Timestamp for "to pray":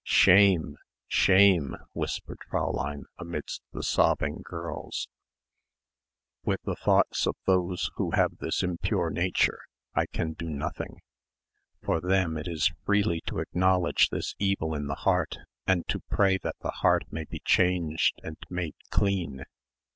15.89-16.39